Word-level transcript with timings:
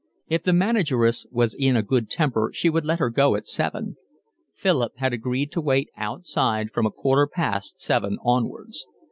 If 0.27 0.41
the 0.41 0.51
manageress 0.53 1.27
was 1.29 1.53
in 1.53 1.75
a 1.75 1.83
good 1.83 2.09
temper 2.09 2.49
she 2.51 2.71
would 2.71 2.85
let 2.85 2.97
her 2.97 3.11
go 3.11 3.35
at 3.35 3.47
seven. 3.47 3.97
Philip 4.55 4.93
had 4.97 5.13
agreed 5.13 5.51
to 5.51 5.61
wait 5.61 5.89
outside 5.95 6.71
from 6.71 6.87
a 6.87 6.91
quarter 6.91 7.27
past 7.27 7.79
seven 7.79 8.17
onwards. 8.25 8.87